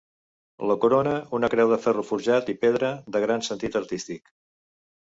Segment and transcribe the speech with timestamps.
[0.69, 4.37] La corona una creu de ferro forjat i pedra de gran sentit artístic.